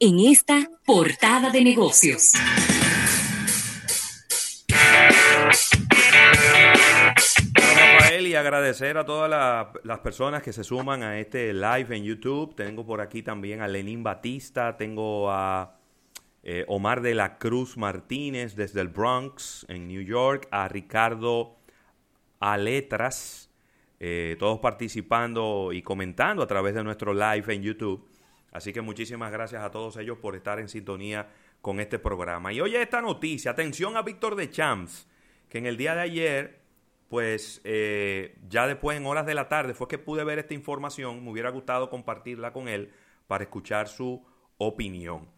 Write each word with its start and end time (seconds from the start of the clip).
en 0.00 0.20
esta 0.20 0.68
portada 0.84 1.50
de 1.50 1.62
negocios. 1.62 2.32
Rafael, 7.54 8.26
y 8.26 8.34
agradecer 8.34 8.98
a 8.98 9.04
todas 9.04 9.30
las 9.82 9.98
personas 10.00 10.42
que 10.42 10.52
se 10.52 10.64
suman 10.64 11.02
a 11.02 11.18
este 11.18 11.52
live 11.52 11.96
en 11.96 12.04
YouTube. 12.04 12.54
Tengo 12.54 12.86
por 12.86 13.00
aquí 13.00 13.22
también 13.22 13.60
a 13.60 13.68
Lenín 13.68 14.02
Batista, 14.02 14.76
tengo 14.76 15.30
a 15.30 15.76
eh, 16.42 16.64
Omar 16.68 17.00
de 17.00 17.14
la 17.14 17.38
Cruz 17.38 17.76
Martínez 17.76 18.54
desde 18.54 18.80
el 18.80 18.88
Bronx, 18.88 19.66
en 19.68 19.88
New 19.88 20.02
York, 20.02 20.46
a 20.50 20.68
Ricardo 20.68 21.56
Aletras, 22.40 23.50
eh, 23.98 24.36
todos 24.38 24.60
participando 24.60 25.72
y 25.72 25.82
comentando 25.82 26.42
a 26.42 26.46
través 26.46 26.74
de 26.74 26.84
nuestro 26.84 27.12
live 27.12 27.52
en 27.52 27.62
YouTube. 27.62 28.08
Así 28.52 28.72
que 28.72 28.80
muchísimas 28.80 29.30
gracias 29.30 29.62
a 29.62 29.70
todos 29.70 29.96
ellos 29.96 30.18
por 30.18 30.34
estar 30.34 30.58
en 30.58 30.68
sintonía 30.68 31.28
con 31.60 31.80
este 31.80 31.98
programa. 31.98 32.52
Y 32.52 32.60
oye 32.60 32.80
esta 32.80 33.00
noticia, 33.02 33.50
atención 33.50 33.96
a 33.96 34.02
Víctor 34.02 34.36
de 34.36 34.50
Champs, 34.50 35.06
que 35.48 35.58
en 35.58 35.66
el 35.66 35.76
día 35.76 35.94
de 35.94 36.00
ayer, 36.00 36.60
pues 37.08 37.60
eh, 37.64 38.38
ya 38.48 38.66
después 38.66 38.96
en 38.96 39.06
horas 39.06 39.26
de 39.26 39.34
la 39.34 39.48
tarde 39.48 39.74
fue 39.74 39.88
que 39.88 39.98
pude 39.98 40.24
ver 40.24 40.38
esta 40.38 40.54
información, 40.54 41.24
me 41.24 41.30
hubiera 41.30 41.50
gustado 41.50 41.90
compartirla 41.90 42.52
con 42.52 42.68
él 42.68 42.92
para 43.26 43.44
escuchar 43.44 43.88
su 43.88 44.24
opinión. 44.56 45.28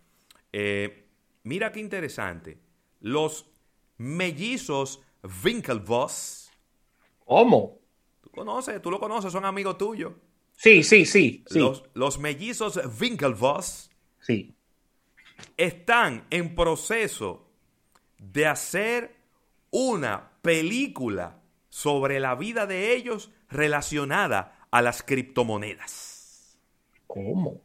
Eh, 0.53 1.09
mira 1.43 1.73
qué 1.73 1.81
interesante, 1.81 2.59
los 3.01 3.51
mellizos 3.97 5.03
Winklevoss. 5.45 6.51
¿Cómo? 7.25 7.79
¿Tú 8.21 8.31
conoces? 8.31 8.81
¿Tú 8.81 8.91
lo 8.91 8.99
conoces? 8.99 9.33
Son 9.33 9.45
amigos 9.45 9.79
tuyos. 9.79 10.13
Sí, 10.61 10.83
sí, 10.83 11.07
sí. 11.07 11.43
Los, 11.95 12.19
mellizos 12.19 12.79
Winklevoss 13.01 13.91
sí. 14.21 14.55
están 15.57 16.27
en 16.29 16.55
proceso 16.55 17.49
de 18.19 18.45
hacer 18.45 19.17
una 19.71 20.33
película 20.43 21.41
sobre 21.71 22.21
la 22.21 22.35
vida 22.35 22.67
de 22.67 22.95
ellos 22.95 23.31
relacionada 23.49 24.67
a 24.71 24.83
las 24.83 25.03
criptomonedas. 25.03 26.59
¿Cómo? 27.07 27.63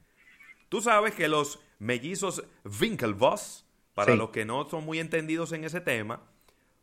Tú 0.69 0.79
sabes 0.79 1.13
que 1.15 1.27
los 1.27 1.59
mellizos 1.79 2.45
Winklevoss, 2.63 3.65
para 3.93 4.15
los 4.15 4.29
que 4.29 4.45
no 4.45 4.69
son 4.69 4.85
muy 4.85 4.99
entendidos 4.99 5.51
en 5.51 5.65
ese 5.65 5.81
tema, 5.81 6.21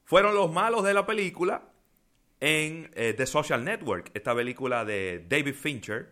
fueron 0.05 0.35
los 0.35 0.53
malos 0.53 0.85
de 0.85 0.93
la 0.93 1.07
película 1.07 1.72
en 2.43 2.91
eh, 2.97 3.15
The 3.17 3.25
Social 3.25 3.65
Network, 3.65 4.11
esta 4.15 4.35
película 4.35 4.85
de 4.85 5.25
David 5.29 5.55
Fincher, 5.55 6.09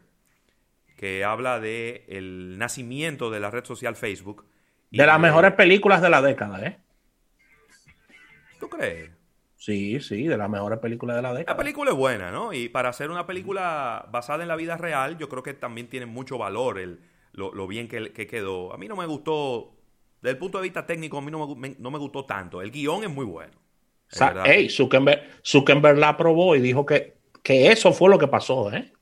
que 0.96 1.24
habla 1.24 1.58
de 1.58 2.04
el 2.06 2.56
nacimiento 2.56 3.32
de 3.32 3.40
la 3.40 3.50
red 3.50 3.64
social 3.64 3.96
Facebook. 3.96 4.46
De 4.92 5.04
las 5.04 5.18
mejores 5.18 5.54
películas 5.54 6.00
de 6.00 6.08
la 6.08 6.22
década, 6.22 6.64
¿eh? 6.64 6.78
¿Tú 8.60 8.68
crees? 8.68 9.10
Sí, 9.56 9.98
sí, 9.98 10.28
de 10.28 10.36
las 10.36 10.48
mejores 10.48 10.78
películas 10.78 11.16
de 11.16 11.22
la 11.22 11.34
década. 11.34 11.52
La 11.52 11.58
película 11.58 11.90
es 11.90 11.96
buena, 11.96 12.30
¿no? 12.30 12.52
Y 12.52 12.68
para 12.68 12.90
hacer 12.90 13.10
una 13.10 13.26
película 13.26 14.06
basada 14.12 14.44
en 14.44 14.48
la 14.48 14.56
vida 14.56 14.76
real, 14.76 15.18
yo 15.18 15.28
creo 15.28 15.42
que 15.42 15.54
también 15.54 15.88
tiene 15.88 16.06
mucho 16.06 16.38
valor 16.38 16.78
el, 16.78 17.00
lo, 17.32 17.66
bien 17.66 17.88
que, 17.88 18.12
quedó. 18.28 18.72
A 18.72 18.78
mí 18.78 18.86
no 18.86 18.94
me 18.94 19.06
gustó, 19.06 19.72
desde 20.22 20.34
el 20.34 20.38
punto 20.38 20.58
de 20.58 20.62
vista 20.62 20.86
técnico, 20.86 21.18
a 21.18 21.22
mí 21.22 21.32
no 21.32 21.56
me, 21.56 21.74
no 21.76 21.90
me 21.90 21.98
gustó 21.98 22.24
tanto. 22.24 22.62
El 22.62 22.70
guion 22.70 23.02
es 23.02 23.10
muy 23.10 23.24
bueno. 23.24 23.58
Hey, 24.44 24.68
Zuckerberg, 24.68 25.98
la 25.98 26.08
aprobó 26.08 26.56
y 26.56 26.60
dijo 26.60 26.84
que, 26.84 27.14
que 27.42 27.70
eso 27.70 27.92
fue 27.92 28.10
lo 28.10 28.18
que 28.18 28.26
pasó, 28.26 28.72
¿eh? 28.72 28.92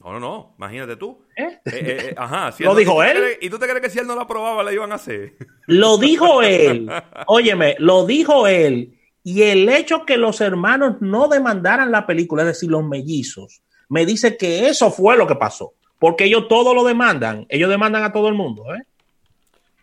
No, 0.00 0.12
no, 0.12 0.20
no. 0.20 0.54
Imagínate 0.58 0.96
tú. 0.96 1.22
¿Eh? 1.36 1.58
Eh, 1.64 1.70
eh, 1.72 2.14
ajá. 2.16 2.54
lo 2.60 2.74
dijo 2.74 3.02
él. 3.02 3.36
¿Y 3.40 3.50
tú 3.50 3.58
te 3.58 3.66
crees 3.66 3.80
que 3.80 3.90
si 3.90 3.98
él 3.98 4.06
no 4.06 4.14
lo 4.14 4.22
aprobaba, 4.22 4.62
le 4.62 4.74
iban 4.74 4.92
a 4.92 4.96
hacer? 4.96 5.34
Lo 5.66 5.98
dijo 5.98 6.42
él. 6.42 6.90
Óyeme, 7.26 7.76
lo 7.78 8.06
dijo 8.06 8.46
él. 8.46 8.94
Y 9.24 9.42
el 9.42 9.68
hecho 9.68 10.06
que 10.06 10.16
los 10.16 10.40
hermanos 10.40 10.96
no 11.00 11.28
demandaran 11.28 11.90
la 11.90 12.06
película, 12.06 12.42
es 12.42 12.48
decir, 12.48 12.70
los 12.70 12.84
mellizos, 12.84 13.60
me 13.88 14.06
dice 14.06 14.36
que 14.36 14.68
eso 14.68 14.90
fue 14.90 15.16
lo 15.16 15.26
que 15.26 15.34
pasó. 15.34 15.74
Porque 15.98 16.24
ellos 16.24 16.46
todo 16.48 16.74
lo 16.74 16.84
demandan. 16.84 17.44
Ellos 17.48 17.68
demandan 17.68 18.04
a 18.04 18.12
todo 18.12 18.28
el 18.28 18.34
mundo, 18.34 18.74
¿eh? 18.74 18.82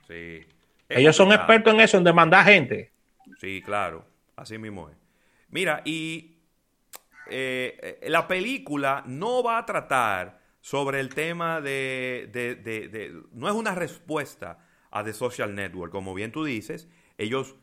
Sí. 0.07 0.47
ellos 0.87 1.15
son 1.15 1.31
expertos 1.33 1.73
en 1.73 1.81
eso, 1.81 1.97
en 1.97 2.03
demandar 2.03 2.45
gente. 2.45 2.91
Sí, 3.41 3.61
claro. 3.63 4.05
Así 4.35 4.57
mismo 4.57 4.89
es. 4.89 4.97
Mira, 5.49 5.81
y 5.85 6.37
eh, 7.27 7.99
la 8.07 8.27
película 8.27 9.03
no 9.05 9.43
va 9.43 9.57
a 9.57 9.65
tratar 9.65 10.41
sobre 10.61 10.99
el 10.99 11.13
tema 11.13 11.61
de, 11.61 12.29
de, 12.31 13.21
No 13.31 13.47
es 13.47 13.53
una 13.53 13.75
respuesta 13.75 14.65
a 14.89 15.03
The 15.03 15.13
Social 15.13 15.53
Network, 15.53 15.91
como 15.91 16.13
bien 16.13 16.31
tú 16.31 16.43
dices. 16.43 16.87
Ellos, 17.17 17.55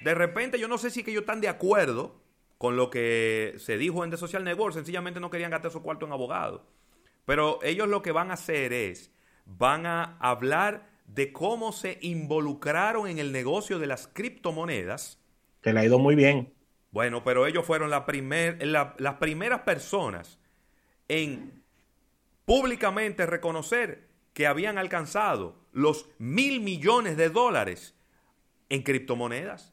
de 0.00 0.14
repente, 0.14 0.58
yo 0.58 0.68
no 0.68 0.78
sé 0.78 0.90
si 0.90 1.02
que 1.02 1.10
ellos 1.10 1.22
están 1.22 1.40
de 1.40 1.48
acuerdo 1.48 2.22
con 2.56 2.76
lo 2.76 2.88
que 2.88 3.54
se 3.58 3.76
dijo 3.76 4.02
en 4.02 4.10
The 4.10 4.16
Social 4.16 4.44
Network, 4.44 4.74
sencillamente 4.74 5.20
no 5.20 5.28
querían 5.28 5.50
gastar 5.50 5.70
su 5.70 5.82
cuarto 5.82 6.06
en 6.06 6.12
abogado. 6.12 6.66
Pero 7.26 7.58
ellos 7.62 7.88
lo 7.88 8.00
que 8.00 8.12
van 8.12 8.30
a 8.30 8.34
hacer 8.34 8.72
es, 8.72 9.12
van 9.44 9.86
a 9.86 10.16
hablar 10.20 10.90
de 11.06 11.32
cómo 11.32 11.72
se 11.72 11.98
involucraron 12.00 13.08
en 13.08 13.18
el 13.18 13.32
negocio 13.32 13.78
de 13.78 13.86
las 13.86 14.08
criptomonedas 14.08 15.22
que 15.64 15.72
le 15.72 15.80
ha 15.80 15.84
ido 15.84 15.98
muy 15.98 16.14
bien. 16.14 16.52
Bueno, 16.90 17.24
pero 17.24 17.46
ellos 17.46 17.64
fueron 17.64 17.88
la 17.88 18.04
primer, 18.04 18.64
las 18.66 19.14
primeras 19.14 19.62
personas 19.62 20.38
en 21.08 21.64
públicamente 22.44 23.24
reconocer 23.24 24.06
que 24.34 24.46
habían 24.46 24.76
alcanzado 24.76 25.56
los 25.72 26.06
mil 26.18 26.60
millones 26.60 27.16
de 27.16 27.30
dólares 27.30 27.96
en 28.68 28.82
criptomonedas. 28.82 29.72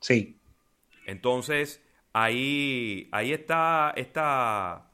Sí. 0.00 0.40
Entonces, 1.04 1.82
ahí, 2.14 3.10
ahí 3.12 3.32
está 3.32 3.92
esta, 3.94 4.90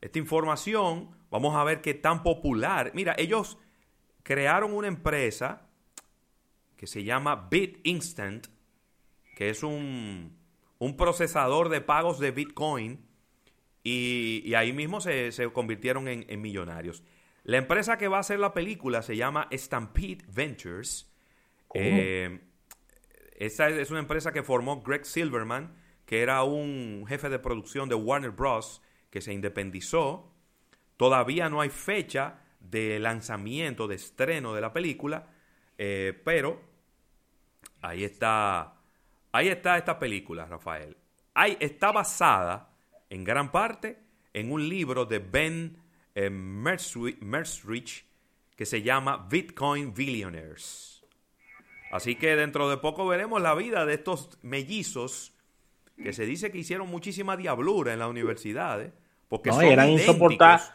esta 0.00 0.18
información. 0.20 1.10
Vamos 1.30 1.56
a 1.56 1.64
ver 1.64 1.80
qué 1.80 1.94
tan 1.94 2.22
popular. 2.22 2.92
Mira, 2.94 3.16
ellos 3.18 3.58
crearon 4.22 4.72
una 4.72 4.86
empresa 4.86 5.66
que 6.76 6.86
se 6.86 7.02
llama 7.02 7.48
BitInstant 7.50 8.53
que 9.34 9.50
es 9.50 9.62
un, 9.62 10.36
procesador 10.96 11.68
de 11.68 11.80
pagos 11.80 12.18
de 12.18 12.30
Bitcoin, 12.30 13.04
y, 13.82 14.54
ahí 14.54 14.72
mismo 14.72 15.00
se, 15.00 15.30
convirtieron 15.52 16.08
en, 16.08 16.40
millonarios. 16.40 17.02
La 17.42 17.58
empresa 17.58 17.98
que 17.98 18.08
va 18.08 18.18
a 18.18 18.20
hacer 18.20 18.38
la 18.38 18.54
película 18.54 19.02
se 19.02 19.16
llama 19.16 19.48
Stampede 19.52 20.24
Ventures. 20.28 21.12
Eh, 21.74 22.40
esa 23.36 23.68
es 23.68 23.90
una 23.90 24.00
empresa 24.00 24.32
que 24.32 24.42
formó 24.42 24.82
Greg 24.82 25.04
Silverman, 25.04 25.74
que 26.06 26.22
era 26.22 26.42
un 26.44 27.04
jefe 27.06 27.28
de 27.28 27.38
producción 27.38 27.88
de 27.88 27.94
Warner 27.94 28.30
Bros., 28.30 28.80
que 29.10 29.20
se 29.20 29.32
independizó. 29.32 30.32
Todavía 30.96 31.48
no 31.48 31.60
hay 31.60 31.70
fecha 31.70 32.40
de 32.60 32.98
lanzamiento, 32.98 33.86
de 33.86 33.96
estreno 33.96 34.54
de 34.54 34.60
la 34.60 34.72
película, 34.72 35.28
eh, 35.76 36.18
pero 36.24 36.60
ahí 37.82 38.04
está 38.04 38.73
Ahí 39.34 39.48
está 39.48 39.76
esta 39.76 39.98
película, 39.98 40.46
Rafael. 40.46 40.96
Ahí 41.34 41.56
está 41.58 41.90
basada 41.90 42.68
en 43.10 43.24
gran 43.24 43.50
parte 43.50 43.98
en 44.32 44.52
un 44.52 44.68
libro 44.68 45.06
de 45.06 45.18
Ben 45.18 45.76
eh, 46.14 46.30
que 48.54 48.64
se 48.64 48.82
llama 48.82 49.26
Bitcoin 49.28 49.92
Billionaires. 49.92 51.02
Así 51.90 52.14
que 52.14 52.36
dentro 52.36 52.70
de 52.70 52.76
poco 52.76 53.08
veremos 53.08 53.42
la 53.42 53.56
vida 53.56 53.84
de 53.84 53.94
estos 53.94 54.38
mellizos 54.42 55.32
que 55.96 56.12
se 56.12 56.26
dice 56.26 56.52
que 56.52 56.58
hicieron 56.58 56.88
muchísima 56.88 57.36
diablura 57.36 57.92
en 57.92 57.98
las 57.98 58.08
universidades. 58.08 58.92
Porque 59.28 59.50
son 59.50 59.64
eran 59.64 59.90
insoportables. 59.90 60.72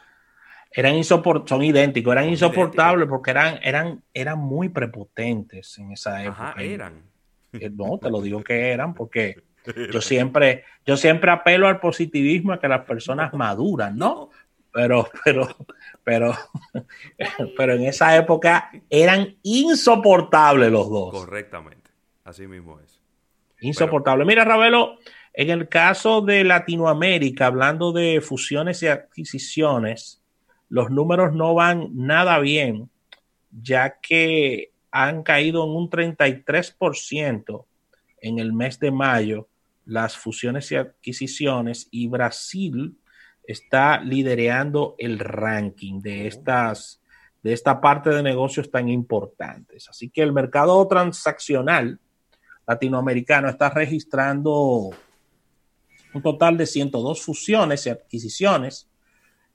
Eran 0.70 0.96
insoportables, 0.96 1.50
son 1.50 1.64
idénticos, 1.64 2.12
eran 2.12 2.28
insoportables 2.28 3.08
porque 3.08 3.32
eran, 3.32 3.58
eran, 3.64 4.04
eran 4.14 4.38
muy 4.38 4.68
prepotentes 4.68 5.78
en 5.78 5.94
esa 5.94 6.22
época. 6.26 6.50
Ajá, 6.50 6.62
eran. 6.62 7.09
Eh, 7.54 7.70
no, 7.70 7.98
te 7.98 8.10
lo 8.10 8.22
digo 8.22 8.44
que 8.44 8.72
eran, 8.72 8.94
porque 8.94 9.42
yo 9.92 10.02
siempre, 10.02 10.64
yo 10.86 10.98
siempre 10.98 11.32
apelo 11.32 11.68
al 11.68 11.80
positivismo 11.80 12.54
a 12.54 12.60
que 12.60 12.68
las 12.68 12.86
personas 12.86 13.34
maduran, 13.34 13.98
¿no? 13.98 14.30
Pero, 14.72 15.10
pero, 15.24 15.48
pero, 16.04 16.34
pero 17.58 17.74
en 17.74 17.84
esa 17.84 18.16
época 18.16 18.72
eran 18.90 19.36
insoportables 19.44 20.72
los 20.72 20.90
dos. 20.90 21.12
Correctamente, 21.12 21.92
así 22.24 22.48
mismo 22.48 22.80
es. 22.80 23.00
Insoportable. 23.62 24.26
Mira, 24.26 24.46
Ravelo, 24.46 25.00
en 25.34 25.50
el 25.50 25.68
caso 25.68 26.22
de 26.22 26.44
Latinoamérica, 26.44 27.48
hablando 27.48 27.92
de 27.92 28.22
fusiones 28.22 28.82
y 28.84 28.88
adquisiciones, 28.88 30.22
los 30.70 30.92
números 30.92 31.34
no 31.34 31.54
van 31.56 31.90
nada 31.94 32.40
bien, 32.40 32.90
ya 33.52 34.00
que 34.00 34.72
han 34.92 35.24
caído 35.24 35.64
en 35.64 35.72
un 35.72 35.90
33% 35.90 37.66
en 38.22 38.40
el 38.40 38.54
mes 38.54 38.80
de 38.80 38.92
mayo 38.92 39.48
las 39.86 40.18
fusiones 40.18 40.72
y 40.72 40.76
adquisiciones 40.76 41.88
y 41.92 42.08
Brasil 42.08 42.98
está 43.44 44.00
liderando 44.02 44.96
el 45.00 45.20
ranking 45.20 46.02
de 46.02 46.28
estas 46.28 47.02
de 47.42 47.54
esta 47.54 47.80
parte 47.80 48.10
de 48.10 48.22
negocios 48.22 48.70
tan 48.70 48.90
importantes. 48.90 49.88
Así 49.90 50.10
que 50.10 50.22
el 50.22 50.34
mercado 50.34 50.86
transaccional 50.88 52.00
latinoamericano 52.68 53.50
está 53.50 53.70
registrando 53.70 54.90
un 56.14 56.22
total 56.22 56.58
de 56.58 56.66
102 56.66 57.22
fusiones 57.22 57.86
y 57.86 57.90
adquisiciones. 57.90 58.88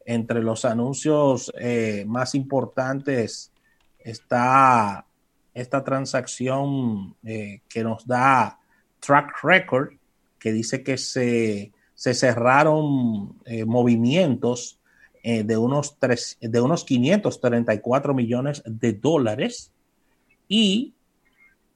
Entre 0.06 0.42
los 0.42 0.64
anuncios 0.64 1.52
eh, 1.58 2.04
más 2.06 2.34
importantes 2.34 3.52
está 3.98 5.06
esta 5.54 5.84
transacción 5.84 7.16
eh, 7.24 7.60
que 7.68 7.84
nos 7.84 8.06
da 8.06 8.58
Track 9.00 9.42
Record, 9.42 9.94
que 10.38 10.52
dice 10.52 10.82
que 10.82 10.98
se, 10.98 11.72
cerraron 11.94 13.38
eh, 13.44 13.64
movimientos 13.64 14.78
de, 15.22 15.56
unos 15.56 15.98
tres, 15.98 16.36
de 16.38 16.60
unos 16.60 16.84
534 16.84 18.12
millones 18.12 18.62
de 18.66 18.92
dólares 18.92 19.72
y 20.48 20.92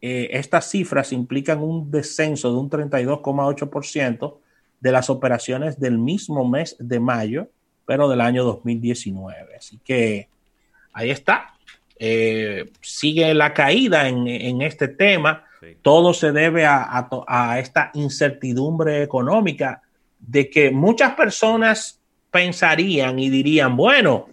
estas 0.03 0.71
cifras 0.71 1.15
implican 1.15 1.61
un 1.61 1.91
descenso 1.91 2.53
de 2.53 2.59
un 2.59 2.69
32,8% 2.69 4.37
de 4.81 4.93
las 4.93 5.11
operaciones 5.11 5.79
del 5.79 5.99
mismo 5.99 6.49
mes 6.49 6.77
de 6.79 7.01
mayo, 7.01 7.49
pero 7.87 8.09
del 8.09 8.21
año 8.21 8.45
2019. 8.45 9.57
Así 9.57 9.79
que 9.85 10.29
ahí 10.93 11.11
está. 11.11 11.55
Eh, 11.99 12.71
sigue 12.81 13.35
la 13.35 13.53
caída 13.53 14.09
en, 14.09 14.63
este 14.63 14.89
tema. 14.89 15.45
Todo 15.83 16.15
se 16.15 16.33
debe 16.33 16.65
a, 16.65 17.09
a, 17.27 17.59
esta 17.59 17.91
incertidumbre 17.95 19.03
económica 19.03 19.83
de 20.19 20.49
que 20.49 20.71
muchas 20.71 21.15
personas 21.15 22.01
pensarían 22.31 23.19
y 23.19 23.29
dirían, 23.31 23.77
bueno, 23.77 24.29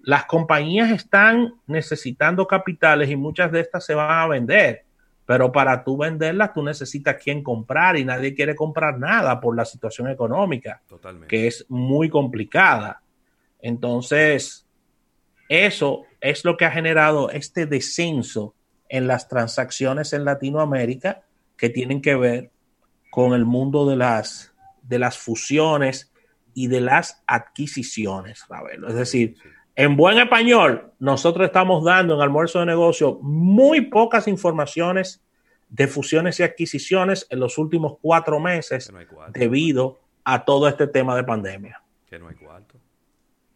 las 0.00 0.24
compañías 0.26 0.90
están 0.90 1.54
necesitando 1.66 2.46
capitales 2.46 3.08
y 3.10 3.16
muchas 3.16 3.52
de 3.52 3.60
estas 3.60 3.86
se 3.86 3.94
van 3.94 4.10
a 4.10 4.26
vender. 4.26 4.84
Pero 5.26 5.50
para 5.50 5.82
tú 5.82 5.96
venderlas, 5.96 6.52
tú 6.52 6.62
necesitas 6.62 7.16
quien 7.22 7.42
comprar 7.42 7.96
y 7.96 8.04
nadie 8.04 8.34
quiere 8.34 8.54
comprar 8.54 8.98
nada 8.98 9.40
por 9.40 9.56
la 9.56 9.64
situación 9.64 10.08
económica, 10.08 10.82
que 11.26 11.46
es 11.46 11.64
muy 11.70 12.10
complicada. 12.10 13.00
Entonces, 13.60 14.63
eso 15.48 16.04
es 16.20 16.44
lo 16.44 16.56
que 16.56 16.64
ha 16.64 16.70
generado 16.70 17.30
este 17.30 17.66
descenso 17.66 18.54
en 18.88 19.06
las 19.06 19.28
transacciones 19.28 20.12
en 20.12 20.24
Latinoamérica 20.24 21.22
que 21.56 21.68
tienen 21.68 22.00
que 22.00 22.14
ver 22.14 22.50
con 23.10 23.32
el 23.32 23.44
mundo 23.44 23.86
de 23.86 23.96
las, 23.96 24.54
de 24.82 24.98
las 24.98 25.18
fusiones 25.18 26.12
y 26.52 26.68
de 26.68 26.80
las 26.80 27.22
adquisiciones, 27.26 28.44
Ravelo. 28.48 28.88
Es 28.88 28.94
decir, 28.94 29.36
en 29.76 29.96
buen 29.96 30.18
español, 30.18 30.92
nosotros 30.98 31.46
estamos 31.46 31.84
dando 31.84 32.14
en 32.14 32.20
almuerzo 32.20 32.60
de 32.60 32.66
negocio 32.66 33.18
muy 33.22 33.82
pocas 33.82 34.28
informaciones 34.28 35.22
de 35.68 35.88
fusiones 35.88 36.38
y 36.38 36.44
adquisiciones 36.44 37.26
en 37.30 37.40
los 37.40 37.58
últimos 37.58 37.98
cuatro 38.00 38.38
meses 38.38 38.92
debido 39.32 39.98
a 40.22 40.44
todo 40.44 40.68
este 40.68 40.86
tema 40.86 41.16
de 41.16 41.24
pandemia. 41.24 41.82
Que 42.08 42.18
no 42.18 42.28
hay 42.28 42.36
cuarto. 42.36 42.76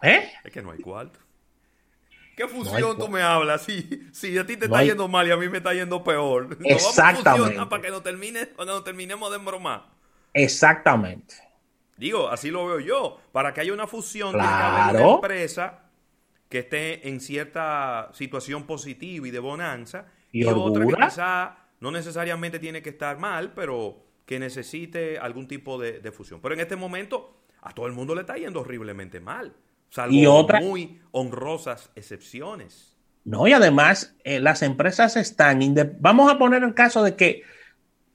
¿Eh? 0.03 0.29
Es 0.45 0.53
que 0.53 0.63
no 0.63 0.73
hay 0.73 0.81
cuarto. 0.81 1.21
¿Qué 2.39 2.47
fusión 2.47 2.97
tú 2.97 3.09
me 3.09 3.21
hablas? 3.21 3.63
Si, 3.65 4.09
si 4.13 4.39
a 4.39 4.47
ti 4.47 4.57
te 4.57 4.67
está 4.67 4.85
yendo 4.85 5.09
mal 5.09 5.27
y 5.27 5.33
a 5.33 5.37
mí 5.37 5.49
me 5.49 5.59
está 5.59 5.75
yendo 5.75 6.05
peor. 6.05 6.57
Exactamente. 6.65 7.67
para 7.67 7.83
que 7.83 7.91
no 7.91 8.01
termine, 8.01 8.47
para 8.47 8.67
que 8.67 8.73
no 8.75 8.85
terminemos 8.85 9.29
de 9.31 9.39
embromar. 9.39 9.87
Exactamente. 10.33 11.35
Digo, 11.97 12.29
así 12.29 12.53
lo 12.53 12.65
veo 12.65 12.79
yo. 12.79 13.21
Para 13.33 13.53
que 13.53 13.63
haya 13.63 13.73
una 13.73 13.89
fusión, 13.89 14.35
de 14.35 14.39
una 14.39 14.93
empresa 15.15 15.81
que 16.49 16.61
esté 16.61 17.09
en 17.09 17.21
cierta 17.21 18.09
situación 18.15 18.69
positiva 18.69 19.27
y 19.27 19.33
de 19.33 19.41
bonanza 19.41 20.07
y, 20.31 20.45
otra 20.45 20.87
que 20.87 20.95
quizá 20.95 21.57
no 21.81 21.91
necesariamente 21.91 22.61
tiene 22.61 22.83
que 22.83 22.91
estar 22.91 23.19
mal, 23.19 23.53
pero 23.53 24.05
que 24.27 24.39
necesite 24.39 25.19
algún 25.19 25.49
tipo 25.49 25.77
de, 25.77 26.13
fusión. 26.13 26.41
Pero 26.41 26.55
en 26.55 26.61
este 26.61 26.77
momento 26.77 27.43
a 27.63 27.75
todo 27.75 27.89
el 27.89 27.95
mundo 27.95 28.15
le 28.15 28.21
está 28.21 28.37
yendo 28.37 28.61
horriblemente 28.61 29.19
mal, 29.19 29.57
salvo 29.91 30.49
muy 30.61 31.01
honrosas 31.11 31.91
excepciones. 31.95 32.97
No, 33.25 33.47
y 33.47 33.53
además 33.53 34.17
eh, 34.25 34.41
las 34.41 34.63
empresas 34.63 35.17
están, 35.17 35.61
vamos 36.01 36.33
a 36.33 36.39
poner 36.39 36.63
el 36.63 36.75
caso 36.75 37.03
de 37.03 37.15
que 37.15 37.43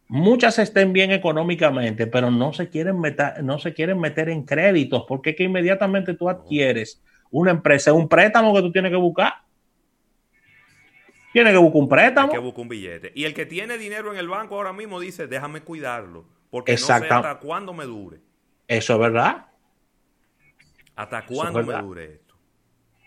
muchas 0.08 0.60
estén 0.60 0.94
bien 0.94 1.12
económicamente, 1.12 2.08
pero 2.08 2.32
no 2.32 2.54
se 2.54 2.70
quieren 2.70 3.00
meter, 3.00 3.44
no 3.44 3.60
se 3.60 3.74
quieren 3.74 4.00
meter 4.00 4.30
en 4.30 4.44
créditos, 4.44 5.06
porque 5.08 5.32
es 5.32 5.36
que 5.36 5.44
inmediatamente 5.44 6.14
tú 6.14 6.30
adquieres 6.30 7.02
una 7.30 7.52
empresa, 7.52 7.94
un 7.94 8.08
préstamo 8.08 8.54
que 8.56 8.62
tú 8.62 8.72
tienes 8.72 8.92
que 8.92 8.98
buscar. 8.98 9.34
Tiene 11.32 11.52
que 11.52 11.58
buscar 11.58 11.82
un 11.82 11.90
préstamo. 11.90 12.30
Tiene 12.30 12.42
que 12.42 12.46
buscar 12.46 12.62
un 12.62 12.70
billete. 12.70 13.12
Y 13.16 13.24
el 13.24 13.34
que 13.34 13.48
tiene 13.48 13.78
dinero 13.78 14.12
en 14.12 14.20
el 14.20 14.28
banco 14.28 14.56
ahora 14.56 14.72
mismo 14.72 15.00
dice, 15.00 15.28
déjame 15.28 15.62
cuidarlo, 15.62 16.26
porque 16.52 16.74
no 16.74 16.78
sé 16.78 16.94
hasta 16.94 17.40
cuándo 17.40 17.74
me 17.74 17.86
dure. 17.86 18.20
Eso 18.68 18.94
es 18.94 19.00
verdad. 19.00 19.48
¿Hasta 20.96 21.26
cuándo 21.26 21.64
me 21.64 21.82
dure 21.82 22.14
esto? 22.14 22.36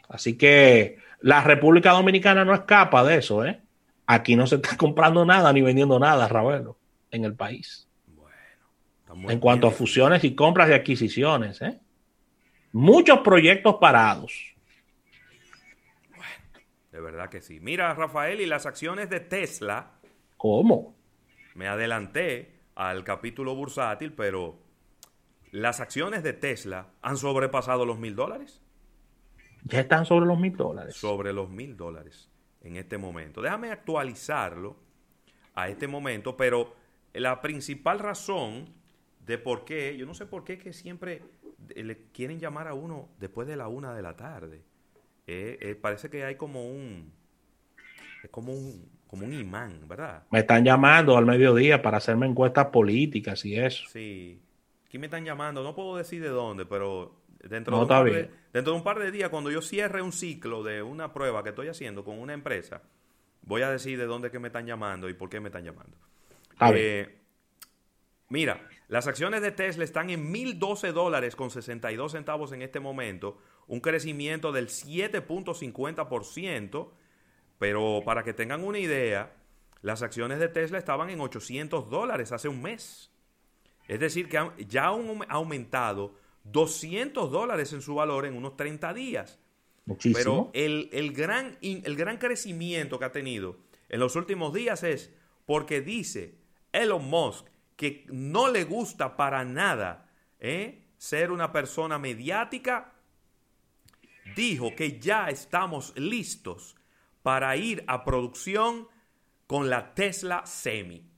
Así 0.09 0.37
que 0.37 0.99
la 1.21 1.43
República 1.43 1.93
Dominicana 1.93 2.44
no 2.44 2.55
escapa 2.55 3.05
de 3.05 3.17
eso, 3.17 3.44
¿eh? 3.44 3.61
Aquí 4.06 4.37
no 4.37 4.47
se 4.47 4.56
está 4.56 4.77
comprando 4.77 5.25
nada 5.25 5.53
ni 5.53 5.62
vendiendo 5.62 5.99
nada, 5.99 6.29
Ravelo, 6.29 6.79
en 7.11 7.25
el 7.25 7.35
país. 7.35 7.88
Bueno. 8.06 9.31
En 9.31 9.41
cuanto 9.41 9.67
a 9.67 9.71
fusiones 9.71 10.23
y 10.25 10.35
compras 10.35 10.69
y 10.71 10.73
adquisiciones, 10.73 11.61
¿eh? 11.62 11.81
muchos 12.73 13.21
proyectos 13.21 13.77
parados. 13.77 14.55
Bueno, 16.11 16.33
de 16.93 17.00
verdad 17.00 17.29
que 17.29 17.41
sí. 17.41 17.59
Mira, 17.61 17.93
Rafael, 17.94 18.41
y 18.41 18.47
las 18.47 18.67
acciones 18.67 19.09
de 19.11 19.21
Tesla. 19.21 19.93
¿Cómo? 20.37 20.94
Me 21.55 21.69
adelanté 21.69 22.61
al 22.75 23.03
capítulo 23.05 23.55
bursátil, 23.55 24.12
pero 24.12 24.65
las 25.52 25.81
acciones 25.81 26.22
de 26.22 26.32
Tesla 26.32 26.88
han 27.02 27.16
sobrepasado 27.16 27.87
los 27.87 27.98
mil 27.98 28.14
dólares. 28.14 28.60
Ya 29.64 29.81
están 29.81 30.06
sobre 30.06 30.26
los 30.26 30.38
mil 30.38 30.56
dólares. 30.56 30.94
Sobre 30.94 31.32
los 31.32 31.50
mil 31.50 31.76
dólares 31.76 32.31
en 32.62 32.76
este 32.76 32.98
momento. 32.98 33.43
Déjame 33.43 33.70
actualizarlo 33.70 34.76
a 35.54 35.69
este 35.69 35.88
momento, 35.88 36.37
pero 36.37 36.75
la 37.14 37.40
principal 37.40 37.98
razón 37.98 38.75
de 39.25 39.38
por 39.38 39.64
qué, 39.64 39.96
yo 39.96 40.06
no 40.06 40.14
sé 40.14 40.26
por 40.26 40.44
qué 40.44 40.58
que 40.58 40.72
siempre 40.72 41.22
le 41.75 41.99
quieren 42.12 42.38
llamar 42.38 42.69
a 42.69 42.75
uno 42.75 43.08
después 43.19 43.49
de 43.49 43.56
la 43.56 43.69
una 43.69 43.94
de 43.94 44.02
la 44.02 44.16
tarde. 44.16 44.62
Eh, 45.26 45.58
eh, 45.60 45.75
parece 45.75 46.08
que 46.08 46.25
hay 46.25 46.37
como 46.37 46.69
un 46.69 47.12
es 48.22 48.31
como 48.31 48.52
un 48.52 48.88
como 49.06 49.25
un 49.25 49.32
imán, 49.32 49.87
¿verdad? 49.88 50.25
Me 50.30 50.40
están 50.40 50.64
llamando 50.64 51.16
al 51.16 51.26
mediodía 51.26 51.80
para 51.80 51.99
hacerme 51.99 52.26
encuestas 52.26 52.66
políticas 52.66 53.44
y 53.44 53.56
eso. 53.56 53.85
Sí. 53.88 54.40
Aquí 54.97 54.99
me 54.99 55.09
están 55.09 55.26
llamando, 55.26 55.62
no 55.62 55.75
puedo 55.75 55.99
decir 55.99 56.23
de 56.23 56.31
dónde, 56.31 56.65
pero 56.65 57.21
dentro, 57.45 57.76
de 57.76 57.83
un 57.83 57.88
par 57.88 58.07
de, 58.07 58.31
dentro 58.50 58.73
de 58.73 58.79
un 58.79 58.83
par 58.83 58.99
de 58.99 59.11
días, 59.11 59.29
cuando 59.29 59.50
yo 59.50 59.61
cierre 59.61 60.00
un 60.00 60.11
ciclo 60.11 60.62
de 60.62 60.83
una 60.83 61.12
prueba 61.12 61.43
que 61.43 61.50
estoy 61.50 61.69
haciendo 61.69 62.03
con 62.03 62.19
una 62.19 62.33
empresa, 62.33 62.81
voy 63.43 63.61
a 63.61 63.71
decir 63.71 63.99
de 63.99 64.07
dónde 64.07 64.31
que 64.31 64.38
me 64.38 64.47
están 64.47 64.65
llamando 64.65 65.11
y 65.11 65.12
por 65.12 65.29
qué 65.29 65.38
me 65.38 65.50
están 65.50 65.65
llamando. 65.65 65.99
Eh, 66.73 67.15
mira, 68.31 68.67
las 68.88 69.07
acciones 69.07 69.43
de 69.43 69.53
Tesla 69.53 69.85
están 69.85 70.09
en 70.09 70.33
1.012 70.33 70.93
dólares 70.93 71.37
con 71.37 71.50
62 71.50 72.12
centavos 72.12 72.53
en 72.53 72.62
este 72.62 72.81
momento, 72.81 73.37
un 73.67 73.81
crecimiento 73.81 74.50
del 74.50 74.69
7.50%, 74.69 76.88
pero 77.59 78.00
para 78.03 78.23
que 78.23 78.33
tengan 78.33 78.65
una 78.65 78.79
idea, 78.79 79.35
las 79.83 80.00
acciones 80.00 80.38
de 80.38 80.49
Tesla 80.49 80.79
estaban 80.79 81.11
en 81.11 81.21
800 81.21 81.91
dólares 81.91 82.33
hace 82.33 82.49
un 82.49 82.62
mes. 82.62 83.11
Es 83.88 84.00
decir, 84.00 84.28
que 84.28 84.38
ya 84.66 84.88
han 84.88 85.21
aumentado 85.28 86.14
200 86.45 87.31
dólares 87.31 87.73
en 87.73 87.83
su 87.83 87.95
valor 87.95 88.26
en 88.26 88.35
unos 88.35 88.57
30 88.57 88.93
días. 88.95 89.38
Pero 90.12 90.50
el, 90.52 90.88
el, 90.93 91.12
gran, 91.12 91.59
el 91.62 91.97
gran 91.97 92.19
crecimiento 92.19 92.99
que 92.99 93.05
ha 93.05 93.12
tenido 93.12 93.59
en 93.88 94.00
los 94.00 94.16
últimos 94.16 94.52
días 94.52 94.83
es 94.83 95.12
porque 95.45 95.81
dice 95.81 96.35
Elon 96.73 97.09
Musk 97.09 97.47
que 97.76 98.05
no 98.09 98.50
le 98.50 98.64
gusta 98.64 99.16
para 99.16 99.45
nada 99.45 100.11
¿eh? 100.40 100.83
ser 100.97 101.31
una 101.31 101.52
persona 101.52 101.99
mediática, 101.99 102.95
dijo 104.35 104.75
que 104.75 104.99
ya 104.99 105.28
estamos 105.28 105.93
listos 105.97 106.75
para 107.23 107.57
ir 107.57 107.85
a 107.87 108.05
producción 108.05 108.88
con 109.47 109.71
la 109.71 109.95
Tesla 109.95 110.45
Semi. 110.47 111.09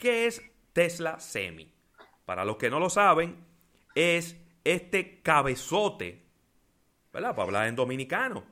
¿Qué 0.00 0.26
es 0.26 0.42
Tesla 0.72 1.20
Semi? 1.20 1.72
Para 2.24 2.44
los 2.44 2.56
que 2.56 2.70
no 2.70 2.78
lo 2.78 2.90
saben, 2.90 3.44
es 3.94 4.36
este 4.64 5.20
cabezote, 5.22 6.26
¿verdad? 7.12 7.30
Para 7.30 7.42
hablar 7.42 7.68
en 7.68 7.76
dominicano, 7.76 8.44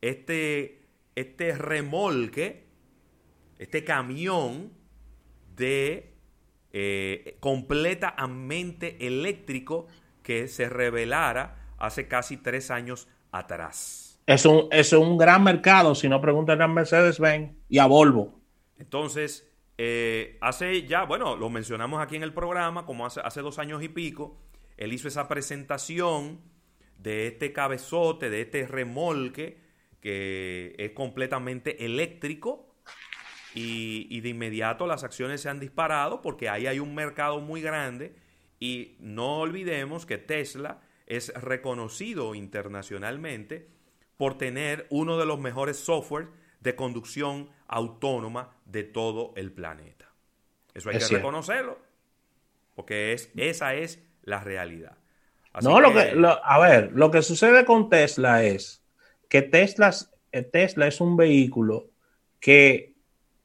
este, 0.00 0.86
este 1.14 1.56
remolque, 1.56 2.66
este 3.58 3.84
camión 3.84 4.72
de 5.54 6.14
eh, 6.72 7.36
completamente 7.40 9.06
eléctrico 9.06 9.86
que 10.22 10.48
se 10.48 10.68
revelara 10.68 11.74
hace 11.78 12.06
casi 12.08 12.36
tres 12.36 12.70
años 12.70 13.08
atrás. 13.32 14.20
Es 14.26 14.44
un, 14.44 14.68
es 14.70 14.92
un 14.92 15.16
gran 15.16 15.44
mercado, 15.44 15.94
si 15.94 16.08
no 16.08 16.20
preguntan 16.20 16.60
a 16.60 16.68
Mercedes-Benz 16.68 17.56
y 17.68 17.78
a 17.78 17.86
Volvo. 17.86 18.40
Entonces, 18.76 19.48
eh, 19.78 20.38
hace 20.40 20.86
ya, 20.86 21.04
bueno, 21.04 21.36
lo 21.36 21.50
mencionamos 21.50 22.02
aquí 22.02 22.16
en 22.16 22.22
el 22.22 22.32
programa, 22.32 22.86
como 22.86 23.04
hace, 23.06 23.20
hace 23.20 23.40
dos 23.40 23.58
años 23.58 23.82
y 23.82 23.88
pico, 23.88 24.38
él 24.76 24.92
hizo 24.92 25.08
esa 25.08 25.28
presentación 25.28 26.40
de 26.98 27.26
este 27.26 27.52
cabezote, 27.52 28.30
de 28.30 28.42
este 28.42 28.66
remolque, 28.66 29.60
que 30.00 30.74
es 30.78 30.92
completamente 30.92 31.84
eléctrico, 31.84 32.74
y, 33.54 34.06
y, 34.10 34.20
de 34.20 34.28
inmediato 34.28 34.86
las 34.86 35.02
acciones 35.02 35.40
se 35.40 35.48
han 35.48 35.60
disparado 35.60 36.20
porque 36.20 36.50
ahí 36.50 36.66
hay 36.66 36.78
un 36.78 36.94
mercado 36.94 37.40
muy 37.40 37.62
grande 37.62 38.14
y 38.60 38.96
no 39.00 39.38
olvidemos 39.38 40.04
que 40.04 40.18
Tesla 40.18 40.82
es 41.06 41.32
reconocido 41.32 42.34
internacionalmente 42.34 43.66
por 44.18 44.36
tener 44.36 44.86
uno 44.90 45.16
de 45.16 45.24
los 45.24 45.38
mejores 45.38 45.78
softwares 45.78 46.28
de 46.66 46.74
conducción 46.74 47.48
autónoma 47.68 48.50
de 48.64 48.82
todo 48.82 49.32
el 49.36 49.52
planeta. 49.52 50.10
Eso 50.74 50.90
hay 50.90 50.98
que 50.98 51.06
reconocerlo, 51.06 51.78
porque 52.74 53.12
es, 53.12 53.30
esa 53.36 53.74
es 53.74 54.02
la 54.24 54.40
realidad. 54.40 54.98
no, 55.62 55.80
lo 55.80 55.92
que, 55.92 56.12
a 56.42 56.58
ver, 56.58 56.90
lo 56.92 57.12
que 57.12 57.22
sucede 57.22 57.64
con 57.64 57.88
Tesla 57.88 58.42
es 58.42 58.82
que 59.28 59.42
Tesla, 59.42 59.94
eh, 60.32 60.42
Tesla 60.42 60.88
es 60.88 61.00
un 61.00 61.16
vehículo 61.16 61.86
que 62.40 62.94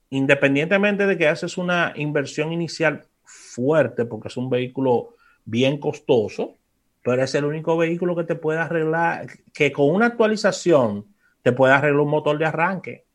independientemente 0.10 1.06
de 1.06 1.16
que 1.18 1.28
haces 1.28 1.60
una 1.60 1.94
inversión 1.96 2.52
inicial 2.52 3.06
fuerte, 3.24 4.06
porque 4.06 4.30
es 4.30 4.36
un 4.36 4.50
vehículo 4.50 5.16
bien 5.46 5.80
costoso, 5.80 6.58
pero 7.04 7.24
es 7.24 7.36
el 7.36 7.46
único 7.46 7.78
vehículo 7.78 8.16
que 8.16 8.24
te 8.24 8.36
puede 8.36 8.60
arreglar, 8.60 9.28
que 9.54 9.72
con 9.72 9.92
una 9.92 10.08
actualización 10.08 11.06
te 11.44 11.52
puede 11.52 11.74
arreglar 11.74 12.02
un 12.02 12.10
motor 12.10 12.38
de 12.40 12.46
arranque. 12.46 13.11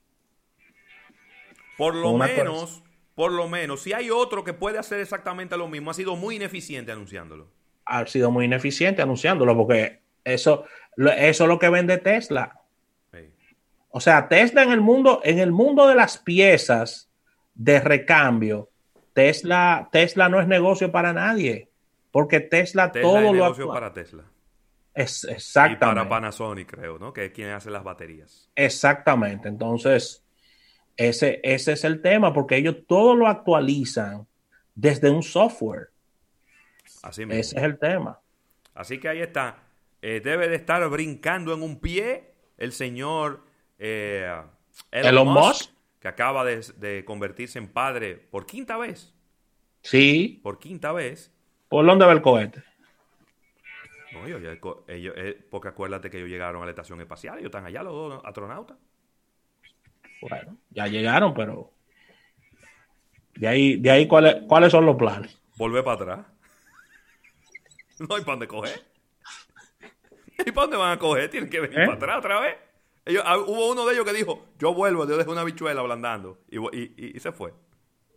Por 1.76 1.94
lo 1.94 2.16
menos, 2.16 2.82
por 3.14 3.32
lo 3.32 3.48
menos, 3.48 3.82
si 3.82 3.92
hay 3.92 4.10
otro 4.10 4.44
que 4.44 4.52
puede 4.52 4.78
hacer 4.78 5.00
exactamente 5.00 5.56
lo 5.56 5.68
mismo, 5.68 5.90
ha 5.90 5.94
sido 5.94 6.16
muy 6.16 6.36
ineficiente 6.36 6.92
anunciándolo. 6.92 7.48
Ha 7.84 8.06
sido 8.06 8.30
muy 8.30 8.46
ineficiente 8.46 9.02
anunciándolo, 9.02 9.56
porque 9.56 10.00
eso, 10.24 10.64
eso 10.96 11.44
es 11.44 11.48
lo 11.48 11.58
que 11.58 11.68
vende 11.68 11.98
Tesla. 11.98 12.60
O 13.90 14.00
sea, 14.00 14.28
Tesla 14.28 14.62
en 14.62 14.72
el 14.72 14.82
mundo, 14.82 15.20
en 15.24 15.38
el 15.38 15.52
mundo 15.52 15.88
de 15.88 15.94
las 15.94 16.18
piezas 16.18 17.08
de 17.54 17.80
recambio, 17.80 18.68
Tesla, 19.14 19.88
Tesla 19.90 20.28
no 20.28 20.38
es 20.40 20.46
negocio 20.46 20.92
para 20.92 21.14
nadie. 21.14 21.70
Porque 22.10 22.40
Tesla, 22.40 22.92
todo 22.92 23.18
es 23.18 23.32
negocio 23.32 23.68
para 23.68 23.92
Tesla. 23.92 24.24
Es, 24.94 25.24
exactamente. 25.24 25.84
Y 25.84 25.88
para 25.88 26.08
Panasonic, 26.08 26.70
creo, 26.70 26.98
¿no? 26.98 27.12
Que 27.12 27.26
es 27.26 27.32
quien 27.32 27.50
hace 27.50 27.70
las 27.70 27.84
baterías. 27.84 28.50
Exactamente. 28.54 29.48
Entonces, 29.48 30.25
ese, 30.96 31.40
ese 31.42 31.72
es 31.72 31.84
el 31.84 32.00
tema, 32.00 32.32
porque 32.32 32.56
ellos 32.56 32.76
todo 32.86 33.14
lo 33.14 33.26
actualizan 33.26 34.26
desde 34.74 35.10
un 35.10 35.22
software. 35.22 35.90
Así 37.02 37.26
mismo. 37.26 37.40
Ese 37.40 37.56
es 37.58 37.62
el 37.62 37.78
tema. 37.78 38.20
Así 38.74 38.98
que 38.98 39.08
ahí 39.08 39.20
está. 39.20 39.58
Eh, 40.02 40.20
debe 40.22 40.48
de 40.48 40.56
estar 40.56 40.86
brincando 40.88 41.54
en 41.54 41.62
un 41.62 41.80
pie 41.80 42.32
el 42.58 42.72
señor 42.72 43.44
eh, 43.78 44.30
Elon, 44.90 45.28
Musk, 45.28 45.70
que 46.00 46.08
acaba 46.08 46.44
de, 46.44 46.60
de 46.76 47.04
convertirse 47.04 47.58
en 47.58 47.68
padre 47.68 48.14
por 48.14 48.46
quinta 48.46 48.76
vez. 48.76 49.14
Sí. 49.82 50.40
Por 50.42 50.58
quinta 50.58 50.92
vez. 50.92 51.32
¿Por 51.68 51.84
dónde 51.86 52.04
va 52.04 52.12
el 52.12 52.22
cohete? 52.22 52.62
No, 54.12 54.26
ellos, 54.26 54.42
ellos, 54.88 55.14
eh, 55.16 55.46
porque 55.50 55.68
acuérdate 55.68 56.10
que 56.10 56.18
ellos 56.18 56.30
llegaron 56.30 56.62
a 56.62 56.64
la 56.64 56.70
estación 56.70 57.00
espacial, 57.00 57.38
ellos 57.38 57.46
están 57.46 57.66
allá 57.66 57.82
los 57.82 57.92
dos 57.92 58.22
astronautas. 58.24 58.76
Bueno, 60.20 60.56
ya 60.70 60.86
llegaron, 60.86 61.34
pero 61.34 61.72
de 63.34 63.48
ahí, 63.48 63.76
de 63.76 63.90
ahí 63.90 64.08
¿cuáles, 64.08 64.36
cuáles 64.48 64.72
son 64.72 64.86
los 64.86 64.96
planes. 64.96 65.38
Volver 65.56 65.84
para 65.84 66.02
atrás. 66.02 66.26
No 67.98 68.14
hay 68.14 68.22
para 68.22 68.32
dónde 68.32 68.48
coger. 68.48 68.82
¿Y 70.44 70.52
para 70.52 70.66
dónde 70.66 70.76
van 70.76 70.92
a 70.92 70.98
coger? 70.98 71.30
Tienen 71.30 71.48
que 71.48 71.60
venir 71.60 71.80
¿Eh? 71.80 71.86
para 71.86 71.96
atrás 71.96 72.18
otra 72.18 72.40
vez. 72.40 72.56
Ellos, 73.06 73.22
ah, 73.24 73.38
hubo 73.38 73.70
uno 73.70 73.86
de 73.86 73.94
ellos 73.94 74.04
que 74.04 74.12
dijo, 74.12 74.46
yo 74.58 74.74
vuelvo, 74.74 75.08
yo 75.08 75.16
dejo 75.16 75.32
una 75.32 75.44
bichuela 75.44 75.80
ablandando. 75.80 76.40
Y, 76.50 76.58
y, 76.58 77.16
y 77.16 77.20
se 77.20 77.32
fue. 77.32 77.54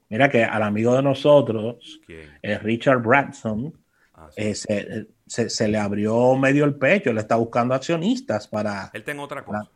Mira 0.09 0.27
que 0.29 0.43
al 0.43 0.63
amigo 0.63 0.95
de 0.95 1.03
nosotros, 1.03 2.01
Richard 2.41 3.01
Branson, 3.01 3.71
ah, 4.15 4.27
eh, 4.35 4.55
se, 4.55 5.67
le 5.67 5.77
abrió 5.77 6.35
medio 6.35 6.65
el 6.65 6.75
pecho, 6.75 7.13
le 7.13 7.21
está 7.21 7.35
buscando 7.35 7.75
accionistas 7.75 8.47
para... 8.47 8.89
Él 8.93 9.03
tenga 9.03 9.21
otra 9.21 9.45
cosa. 9.45 9.69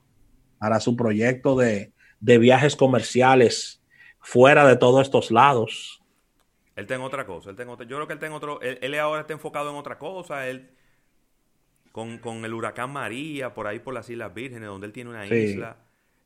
Para, 0.58 0.80
su 0.80 0.96
proyecto 0.96 1.56
de, 1.56 1.94
viajes 2.24 2.76
comerciales 2.76 3.82
fuera 4.20 4.66
de 4.68 4.76
todos 4.76 5.02
estos 5.02 5.32
lados. 5.32 6.02
Él 6.76 6.88
tenga 6.88 7.04
otra 7.04 7.26
cosa. 7.26 7.52
Él 7.52 7.58
yo 7.58 7.98
creo 7.98 8.08
que 8.08 8.14
él 8.14 8.20
tenga 8.20 8.36
otro... 8.36 8.60
Él, 8.62 9.00
ahora 9.00 9.22
está 9.22 9.34
enfocado 9.34 9.70
en 9.70 9.76
otra 9.76 9.98
cosa. 9.98 10.48
Él... 10.48 10.70
Con, 11.92 12.44
el 12.44 12.54
huracán 12.56 12.92
María, 12.92 13.54
por 13.54 13.68
ahí 13.68 13.78
por 13.78 13.94
las 13.94 14.10
Islas 14.10 14.34
Vírgenes, 14.34 14.68
donde 14.68 14.88
él 14.88 14.94
tiene 14.94 15.12
una 15.12 15.28
isla 15.28 15.78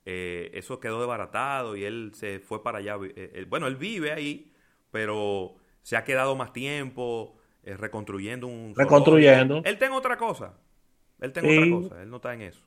eh, 0.09 0.51
eso 0.57 0.79
quedó 0.79 0.99
desbaratado 0.99 1.75
y 1.75 1.83
él 1.83 2.11
se 2.13 2.39
fue 2.39 2.63
para 2.63 2.77
allá. 2.77 2.95
Eh, 3.03 3.45
bueno, 3.49 3.67
él 3.67 3.75
vive 3.75 4.13
ahí, 4.13 4.53
pero 4.89 5.57
se 5.81 5.97
ha 5.97 6.05
quedado 6.05 6.33
más 6.37 6.53
tiempo 6.53 7.37
eh, 7.63 7.75
reconstruyendo 7.75 8.47
un... 8.47 8.73
Reconstruyendo. 8.73 9.61
Él 9.65 9.77
tiene 9.77 9.93
otra 9.93 10.17
cosa. 10.17 10.53
Él 11.19 11.33
tiene 11.33 11.57
otra 11.57 11.89
cosa. 11.89 12.01
Él 12.03 12.09
no 12.09 12.15
está 12.15 12.33
en 12.33 12.43
eso. 12.43 12.65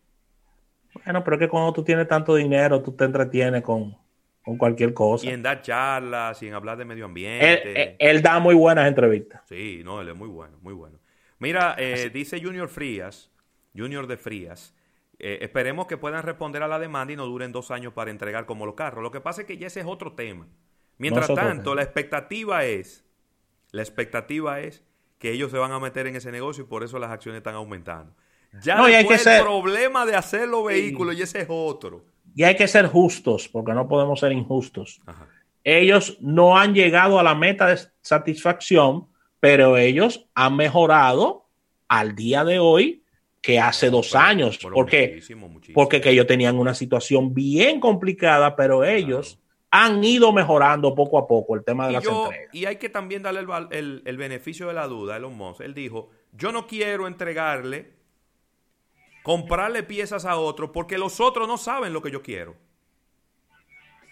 Bueno, 0.95 1.23
pero 1.25 1.37
es 1.37 1.41
que 1.41 1.49
cuando 1.49 1.73
tú 1.73 1.85
tienes 1.85 2.09
tanto 2.09 2.35
dinero, 2.35 2.83
tú 2.83 2.93
te 2.93 3.05
entretienes 3.05 3.63
con, 3.63 3.97
cualquier 4.59 4.93
cosa. 4.93 5.27
Y 5.27 5.31
en 5.31 5.43
dar 5.43 5.63
charlas 5.63 6.43
y 6.43 6.49
en 6.49 6.55
hablar 6.55 6.77
de 6.77 6.85
medio 6.85 7.05
ambiente. 7.05 7.97
Él, 7.99 8.23
da 8.23 8.39
muy 8.41 8.55
buenas 8.55 8.89
entrevistas. 8.89 9.43
Sí, 9.49 9.83
no, 9.85 10.01
él 10.01 10.09
es 10.09 10.17
muy 10.17 10.29
bueno, 10.29 10.59
muy 10.63 10.75
bueno. 10.75 10.99
Mira, 11.39 11.77
dice 12.13 12.43
Junior 12.43 12.69
Frías, 12.69 13.31
Junior 13.75 14.07
de 14.07 14.17
Frías, 14.17 14.75
eh, 15.23 15.39
esperemos 15.43 15.87
que 15.87 15.99
puedan 15.99 16.23
responder 16.23 16.63
a 16.63 16.69
la 16.69 16.79
demanda 16.79 17.13
y 17.13 17.17
no 17.17 17.27
duren 17.27 17.53
dos 17.53 17.71
años 17.71 17.93
para 17.93 18.11
entregar 18.11 18.47
como 18.47 18.65
los 18.65 18.75
carros. 18.75 19.03
Lo 19.03 19.11
que 19.11 19.21
pasa 19.21 19.43
es 19.43 19.47
que 19.47 19.59
ya 19.59 19.67
ese 19.67 19.81
es 19.81 19.87
otro 19.87 20.15
tema. 20.15 20.49
Mientras 20.97 21.33
tanto, 21.35 21.75
la 21.75 21.83
expectativa 21.83 22.65
es, 22.65 23.05
la 23.71 23.83
expectativa 23.83 24.61
es 24.61 24.83
que 25.19 25.31
ellos 25.31 25.51
se 25.51 25.59
van 25.59 25.73
a 25.73 25.79
meter 25.79 26.07
en 26.07 26.17
ese 26.17 26.33
negocio 26.33 26.65
y 26.65 26.67
por 26.67 26.83
eso 26.83 26.99
las 26.99 27.11
acciones 27.11 27.39
están 27.39 27.55
aumentando. 27.55 28.15
Ya 28.63 28.77
no, 28.77 28.85
hay 28.85 29.07
que 29.07 29.15
el 29.15 29.43
problema 29.43 30.05
de 30.05 30.17
hacer 30.17 30.49
los 30.49 30.65
vehículos 30.65 31.17
y 31.17 31.23
ese 31.23 31.43
es 31.43 31.47
otro. 31.49 32.05
Y 32.35 32.43
hay 32.43 32.57
que 32.57 32.69
ser 32.69 32.87
justos, 32.87 33.49
porque 33.49 33.73
no 33.73 33.89
podemos 33.89 34.21
ser 34.21 34.33
injustos. 34.33 35.01
Ellos 35.63 36.17
no 36.21 36.57
han 36.57 36.75
llegado 36.75 37.19
a 37.19 37.23
la 37.23 37.35
meta 37.35 37.67
de 37.67 37.79
satisfacción, 38.01 39.09
pero 39.41 39.77
ellos 39.77 40.27
han 40.35 40.57
mejorado 40.57 41.49
al 41.89 42.15
día 42.15 42.45
de 42.45 42.59
hoy 42.59 43.05
que 43.41 43.59
hace 43.59 43.91
dos 43.91 44.15
años. 44.15 44.59
porque, 44.59 45.21
porque 45.75 46.01
que 46.01 46.11
ellos 46.11 46.27
tenían 46.27 46.59
una 46.59 46.75
situación 46.75 47.35
bien 47.35 47.81
complicada, 47.81 48.57
pero 48.57 48.85
ellos 48.85 49.39
han 49.71 50.03
ido 50.03 50.33
mejorando 50.33 50.95
poco 50.95 51.19
a 51.19 51.29
poco 51.29 51.55
el 51.55 51.65
tema 51.65 51.87
de 51.87 51.93
las 51.95 52.05
entregas. 52.05 52.49
Y 52.53 52.65
hay 52.65 52.77
que 52.77 52.89
también 52.89 53.23
darle 53.23 53.41
el, 53.71 54.17
beneficio 54.17 54.67
de 54.67 54.75
la 54.75 54.87
duda 54.89 55.15
a 55.15 55.17
Elon 55.19 55.37
Musk. 55.37 55.61
Él 55.61 55.75
dijo, 55.75 56.11
yo 56.33 56.53
no 56.53 56.67
quiero 56.67 57.07
entregarle, 57.07 57.93
comprarle 59.23 59.83
piezas 59.83 60.25
a 60.25 60.37
otros, 60.37 60.71
porque 60.73 60.99
los 60.99 61.21
otros 61.21 61.47
no 61.47 61.59
saben 61.59 61.93
lo 61.93 62.03
que 62.03 62.11
yo 62.11 62.23
quiero. 62.23 62.57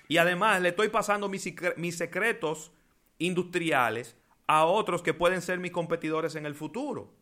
Y 0.08 0.16
además 0.16 0.60
le 0.62 0.70
estoy 0.70 0.88
pasando 0.88 1.28
mis, 1.28 1.54
mis 1.76 1.96
secretos 1.96 2.72
industriales 3.18 4.16
a 4.46 4.64
otros 4.64 5.02
que 5.02 5.14
pueden 5.14 5.42
ser 5.42 5.58
mis 5.58 5.70
competidores 5.72 6.34
en 6.34 6.46
el 6.46 6.54
futuro. 6.54 7.12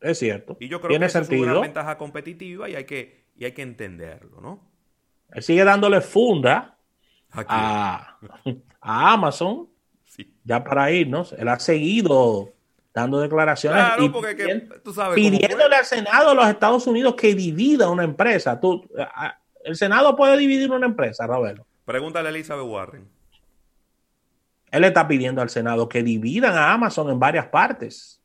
Es 0.00 0.18
cierto. 0.18 0.56
Y 0.60 0.68
yo 0.68 0.80
creo 0.80 0.98
que 0.98 1.06
es 1.06 1.14
una 1.14 1.60
ventaja 1.60 1.96
competitiva 1.96 2.68
y 2.68 2.74
hay 2.74 2.84
que, 2.84 3.24
y 3.36 3.44
hay 3.44 3.52
que 3.52 3.62
entenderlo, 3.62 4.40
¿no? 4.40 4.74
Él 5.32 5.42
sigue 5.42 5.64
dándole 5.64 6.00
funda 6.00 6.78
a, 7.30 8.18
Amazon 8.80 9.68
ya 10.44 10.62
para 10.62 10.90
irnos. 10.90 11.32
Él 11.32 11.48
ha 11.48 11.58
seguido 11.58 12.52
dando 12.94 13.18
declaraciones 13.18 13.84
y 13.98 14.08
pidiéndole 15.14 15.76
al 15.76 15.84
Senado 15.84 16.30
de 16.30 16.36
los 16.36 16.48
Estados 16.48 16.86
Unidos 16.86 17.16
que 17.16 17.34
divida 17.34 17.90
una 17.90 18.04
empresa. 18.04 18.60
Tú, 18.60 18.88
el 19.64 19.76
Senado 19.76 20.14
puede 20.14 20.38
dividir 20.38 20.70
una 20.70 20.86
empresa, 20.86 21.26
Ravelo. 21.26 21.66
Pregúntale 21.84 22.28
a 22.28 22.30
Elizabeth 22.30 22.66
Warren. 22.66 23.08
Él 24.70 24.84
está 24.84 25.06
pidiendo 25.08 25.42
al 25.42 25.50
Senado 25.50 25.88
que 25.88 26.02
dividan 26.04 26.56
a 26.56 26.72
Amazon 26.72 27.10
en 27.10 27.18
varias 27.18 27.46
partes. 27.46 28.20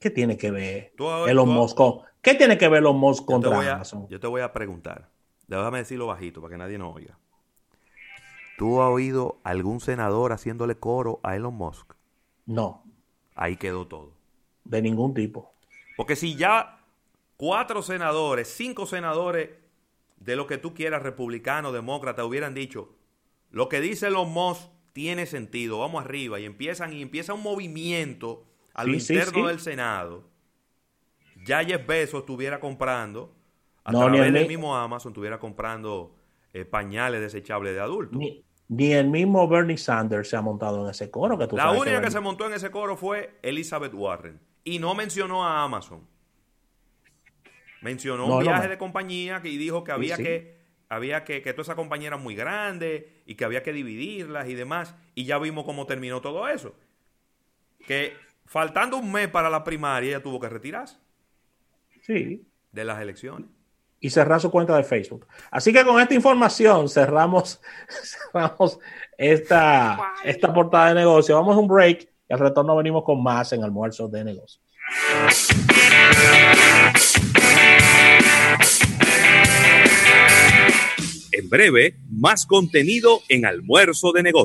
¿Qué 0.00 0.10
tiene 0.10 0.36
que 0.36 0.50
ver 0.50 0.92
Elon 1.28 1.48
Musk 1.48 1.78
¿Qué 2.22 2.34
tiene 2.34 2.58
que 2.58 2.68
ver 2.68 2.78
Elon 2.78 2.98
Musk 2.98 3.24
contra 3.24 3.56
Amazon? 3.72 4.08
Yo 4.08 4.18
te 4.18 4.26
voy 4.26 4.42
a 4.42 4.52
preguntar. 4.52 5.08
Déjame 5.46 5.78
decirlo 5.78 6.06
bajito 6.06 6.40
para 6.40 6.52
que 6.52 6.58
nadie 6.58 6.78
nos 6.78 6.94
oiga. 6.94 7.18
¿Tú 8.58 8.82
has 8.82 8.90
oído 8.90 9.38
algún 9.42 9.80
senador 9.80 10.32
haciéndole 10.32 10.76
coro 10.76 11.20
a 11.22 11.36
Elon 11.36 11.54
Musk? 11.54 11.99
No. 12.50 12.82
Ahí 13.36 13.56
quedó 13.56 13.86
todo. 13.86 14.12
De 14.64 14.82
ningún 14.82 15.14
tipo. 15.14 15.54
Porque 15.96 16.16
si 16.16 16.34
ya 16.34 16.80
cuatro 17.36 17.80
senadores, 17.80 18.48
cinco 18.48 18.86
senadores 18.86 19.50
de 20.16 20.34
lo 20.34 20.48
que 20.48 20.58
tú 20.58 20.74
quieras, 20.74 21.02
republicano, 21.02 21.70
demócrata, 21.70 22.24
hubieran 22.24 22.52
dicho, 22.52 22.96
lo 23.50 23.68
que 23.68 23.80
dice 23.80 24.10
los 24.10 24.28
Moss 24.28 24.68
tiene 24.92 25.26
sentido, 25.26 25.78
vamos 25.78 26.04
arriba, 26.04 26.40
y 26.40 26.44
empiezan, 26.44 26.92
y 26.92 27.02
empieza 27.02 27.34
un 27.34 27.42
movimiento 27.42 28.44
a 28.74 28.84
lo 28.84 28.94
interno 28.94 29.46
del 29.46 29.60
Senado, 29.60 30.28
ya 31.46 31.64
Jeff 31.64 31.86
Bezos 31.86 32.20
estuviera 32.20 32.58
comprando, 32.58 33.32
a 33.84 33.92
través 33.92 34.32
del 34.32 34.48
mismo 34.48 34.76
Amazon, 34.76 35.12
estuviera 35.12 35.38
comprando 35.38 36.16
eh, 36.52 36.64
pañales 36.64 37.20
desechables 37.20 37.74
de 37.74 37.80
adultos. 37.80 38.18
Ni, 38.18 38.44
el 38.78 39.08
mismo 39.08 39.48
Bernie 39.48 39.76
Sanders 39.76 40.28
se 40.28 40.36
ha 40.36 40.42
montado 40.42 40.84
en 40.84 40.90
ese 40.90 41.10
coro. 41.10 41.36
Que 41.36 41.48
La 41.56 41.72
única 41.72 42.00
que, 42.00 42.10
se 42.10 42.20
montó 42.20 42.46
en 42.46 42.52
ese 42.52 42.70
coro 42.70 42.96
fue 42.96 43.38
Elizabeth 43.42 43.92
Warren. 43.94 44.40
Y 44.62 44.78
no 44.78 44.94
mencionó 44.94 45.44
a 45.44 45.64
Amazon. 45.64 46.06
Mencionó 47.82 48.26
un 48.26 48.42
viaje 48.42 48.68
de 48.68 48.78
compañía 48.78 49.40
y 49.42 49.56
dijo 49.56 49.84
que 49.84 49.92
había 49.92 50.16
que 50.16 50.60
había 50.88 51.24
que, 51.24 51.40
que 51.40 51.52
toda 51.52 51.62
esa 51.62 51.76
compañía 51.76 52.08
era 52.08 52.16
muy 52.16 52.34
grande 52.34 53.22
y 53.24 53.36
que 53.36 53.44
había 53.44 53.62
que 53.62 53.72
dividirlas 53.72 54.48
y 54.48 54.54
demás. 54.54 54.94
Y 55.14 55.24
ya 55.24 55.38
vimos 55.38 55.64
cómo 55.64 55.86
terminó 55.86 56.20
todo 56.20 56.48
eso. 56.48 56.74
Que 57.86 58.14
faltando 58.44 58.96
un 58.96 59.10
mes 59.10 59.28
para 59.28 59.48
la 59.48 59.64
primaria, 59.64 60.10
ella 60.10 60.22
tuvo 60.22 60.40
que 60.40 60.48
retirarse. 60.48 60.98
Sí. 62.02 62.44
De 62.72 62.84
las 62.84 63.00
elecciones. 63.00 63.48
Y 64.00 64.10
cerrar 64.10 64.40
su 64.40 64.50
cuenta 64.50 64.76
de 64.76 64.82
Facebook. 64.82 65.26
Así 65.50 65.72
que 65.72 65.84
con 65.84 66.00
esta 66.00 66.14
información 66.14 66.88
cerramos, 66.88 67.60
cerramos 68.32 68.78
esta, 69.18 69.98
esta 70.24 70.52
portada 70.52 70.88
de 70.88 70.94
negocio. 70.94 71.34
Vamos 71.34 71.56
a 71.56 71.60
un 71.60 71.68
break 71.68 72.08
y 72.28 72.32
al 72.32 72.38
retorno 72.38 72.76
venimos 72.76 73.04
con 73.04 73.22
más 73.22 73.52
en 73.52 73.62
almuerzo 73.62 74.08
de 74.08 74.24
negocios. 74.24 74.62
En 81.32 81.48
breve, 81.48 81.96
más 82.08 82.46
contenido 82.46 83.20
en 83.28 83.46
almuerzo 83.46 84.12
de 84.12 84.22
negocios. 84.22 84.30